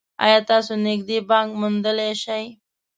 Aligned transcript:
ایا 0.25 0.39
تاسو 0.49 0.71
نږدې 0.85 1.17
بانک 1.29 1.49
موندلی 1.59 2.11
شئ؟ 2.23 2.45